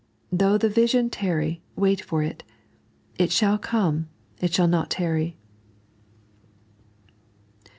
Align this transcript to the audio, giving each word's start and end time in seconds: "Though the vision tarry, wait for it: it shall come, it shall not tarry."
"Though 0.31 0.57
the 0.57 0.67
vision 0.67 1.11
tarry, 1.11 1.61
wait 1.75 2.01
for 2.03 2.23
it: 2.23 2.41
it 3.19 3.31
shall 3.31 3.59
come, 3.59 4.09
it 4.41 4.51
shall 4.51 4.67
not 4.67 4.89
tarry." 4.89 5.37